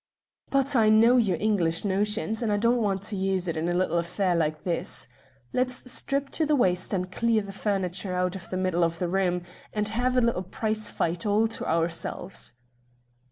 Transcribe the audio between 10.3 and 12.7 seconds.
prize fight all to ourselves."